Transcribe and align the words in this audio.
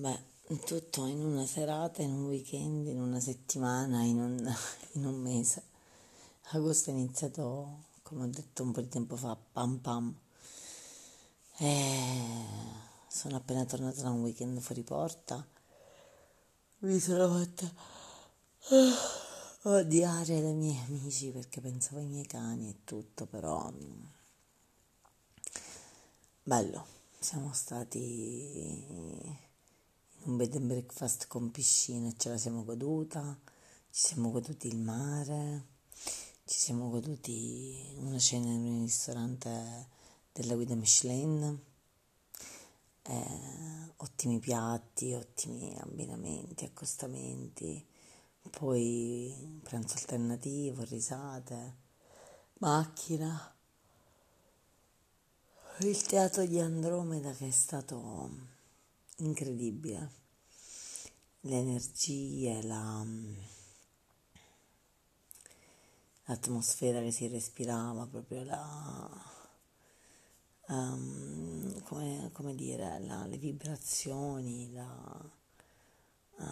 Beh, 0.00 0.18
tutto 0.64 1.04
in 1.04 1.22
una 1.22 1.44
serata, 1.44 2.00
in 2.00 2.12
un 2.12 2.24
weekend, 2.24 2.86
in 2.86 2.98
una 2.98 3.20
settimana, 3.20 4.02
in 4.02 4.18
un, 4.18 4.56
in 4.92 5.04
un 5.04 5.14
mese. 5.20 5.62
Agosto 6.52 6.88
è 6.88 6.94
iniziato, 6.94 7.84
come 8.00 8.24
ho 8.24 8.26
detto 8.26 8.62
un 8.62 8.72
po' 8.72 8.80
di 8.80 8.88
tempo 8.88 9.16
fa, 9.16 9.36
pam 9.36 9.76
pam. 9.76 10.18
E 11.58 12.44
sono 13.08 13.36
appena 13.36 13.66
tornata 13.66 14.00
da 14.00 14.08
un 14.08 14.22
weekend 14.22 14.58
fuori 14.60 14.82
porta. 14.82 15.46
Mi 16.78 16.98
sono 16.98 17.28
fatta 17.28 17.70
odiare 19.64 20.40
dai 20.40 20.54
miei 20.54 20.82
amici 20.86 21.30
perché 21.30 21.60
pensavo 21.60 21.98
ai 22.00 22.06
miei 22.06 22.24
cani 22.24 22.70
e 22.70 22.84
tutto, 22.84 23.26
però 23.26 23.70
bello. 26.42 26.86
Siamo 27.18 27.52
stati 27.52 29.48
un 30.24 30.36
bed 30.36 30.54
and 30.54 30.66
breakfast 30.66 31.26
con 31.28 31.50
piscina 31.50 32.12
ce 32.14 32.28
la 32.28 32.36
siamo 32.36 32.62
goduta, 32.62 33.38
ci 33.90 34.08
siamo 34.08 34.30
goduti 34.30 34.66
il 34.68 34.76
mare, 34.76 35.64
ci 36.44 36.58
siamo 36.58 36.90
goduti 36.90 37.94
una 37.96 38.18
cena 38.18 38.50
in 38.50 38.66
un 38.66 38.82
ristorante 38.82 39.88
della 40.32 40.54
guida 40.56 40.74
Michelin, 40.74 41.58
eh, 43.02 43.92
ottimi 43.96 44.38
piatti, 44.40 45.14
ottimi 45.14 45.74
abbinamenti, 45.80 46.66
accostamenti, 46.66 47.82
poi 48.50 49.60
pranzo 49.62 49.94
alternativo, 49.94 50.84
risate, 50.84 51.76
macchina, 52.58 53.54
il 55.78 56.02
teatro 56.02 56.44
di 56.44 56.60
Andromeda 56.60 57.32
che 57.32 57.48
è 57.48 57.50
stato 57.50 58.58
incredibile. 59.20 60.18
Le 61.42 61.56
energie, 61.56 62.62
la, 62.62 63.04
l'atmosfera 66.24 67.00
che 67.00 67.10
si 67.10 67.26
respirava, 67.28 68.06
proprio 68.06 68.44
la, 68.44 69.08
um, 70.68 71.82
come, 71.82 72.30
come, 72.32 72.54
dire, 72.54 72.98
la, 73.00 73.26
le 73.26 73.38
vibrazioni, 73.38 74.70
la, 74.72 75.30
uh, 76.36 76.44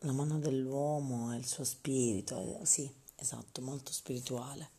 la 0.00 0.12
mano 0.12 0.38
dell'uomo 0.38 1.32
e 1.34 1.36
il 1.36 1.46
suo 1.46 1.64
spirito, 1.64 2.60
eh, 2.60 2.66
sì, 2.66 2.90
esatto, 3.16 3.60
molto 3.60 3.92
spirituale. 3.92 4.70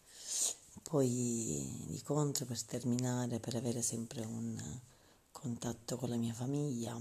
Poi 0.81 1.85
di 1.87 2.01
contro 2.03 2.45
per 2.45 2.61
terminare, 2.63 3.39
per 3.39 3.55
avere 3.55 3.81
sempre 3.81 4.23
un 4.25 4.57
contatto 5.59 5.97
con 5.97 6.07
la 6.07 6.15
mia 6.15 6.33
famiglia, 6.33 6.97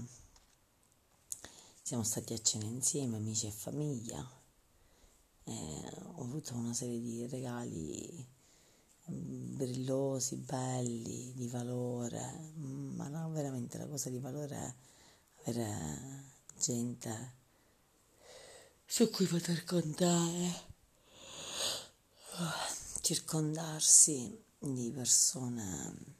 siamo 1.81 2.03
stati 2.03 2.33
a 2.33 2.41
cena 2.41 2.65
insieme, 2.65 3.15
amici 3.15 3.47
e 3.47 3.51
famiglia, 3.51 4.19
eh, 5.45 5.91
ho 6.15 6.23
avuto 6.23 6.55
una 6.55 6.73
serie 6.73 6.99
di 6.99 7.25
regali 7.25 8.27
mm, 9.11 9.55
brillosi, 9.55 10.35
belli, 10.35 11.31
di 11.35 11.47
valore, 11.47 12.51
ma 12.57 13.07
no, 13.07 13.29
veramente 13.29 13.77
la 13.77 13.87
cosa 13.87 14.09
di 14.09 14.19
valore 14.19 14.75
è 15.43 15.49
avere 15.49 16.23
gente 16.59 17.33
su 18.85 19.09
cui 19.09 19.25
poter 19.25 19.63
contare, 19.63 20.53
circondarsi 22.99 24.37
di 24.59 24.91
persone 24.93 26.17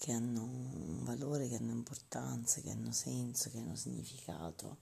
che 0.00 0.12
hanno 0.12 0.44
un 0.44 1.04
valore, 1.04 1.46
che 1.46 1.56
hanno 1.56 1.72
importanza, 1.72 2.62
che 2.62 2.70
hanno 2.70 2.90
senso, 2.90 3.50
che 3.50 3.58
hanno 3.58 3.76
significato. 3.76 4.78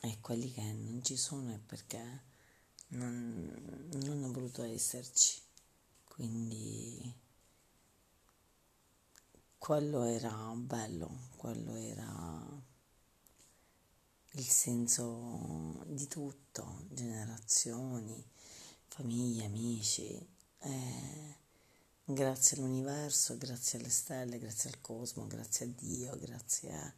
E 0.00 0.18
quelli 0.20 0.52
che 0.52 0.62
non 0.62 1.00
ci 1.04 1.16
sono 1.16 1.54
è 1.54 1.58
perché 1.58 2.22
non, 2.88 3.88
non 3.92 4.10
hanno 4.10 4.32
voluto 4.32 4.64
esserci. 4.64 5.40
Quindi 6.08 7.14
quello 9.58 10.02
era 10.02 10.52
bello, 10.56 11.28
quello 11.36 11.76
era 11.76 12.62
il 14.32 14.48
senso 14.48 15.84
di 15.86 16.08
tutto, 16.08 16.82
generazioni, 16.88 18.28
famiglie, 18.88 19.44
amici. 19.44 20.28
Eh, 20.58 21.44
Grazie 22.08 22.56
all'universo, 22.58 23.36
grazie 23.36 23.80
alle 23.80 23.90
stelle, 23.90 24.38
grazie 24.38 24.70
al 24.70 24.80
cosmo, 24.80 25.26
grazie 25.26 25.66
a 25.66 25.68
Dio, 25.76 26.16
grazie 26.16 26.94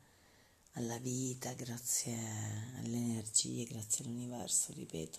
alla 0.72 0.98
vita, 0.98 1.54
grazie 1.54 2.14
alle 2.76 2.96
energie, 2.96 3.64
grazie 3.64 4.04
all'universo, 4.04 4.74
ripeto, 4.74 5.19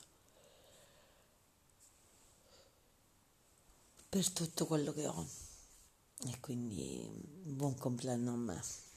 per 4.09 4.29
tutto 4.29 4.67
quello 4.67 4.94
che 4.94 5.07
ho. 5.07 5.27
E 6.27 6.39
quindi 6.39 7.09
buon 7.41 7.75
compleanno 7.75 8.33
a 8.33 8.38
me. 8.38 8.88